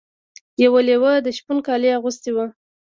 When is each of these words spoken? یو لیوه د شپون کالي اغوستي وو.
یو 0.63 0.73
لیوه 0.87 1.13
د 1.21 1.27
شپون 1.37 1.57
کالي 1.67 1.89
اغوستي 1.97 2.31
وو. 2.35 2.45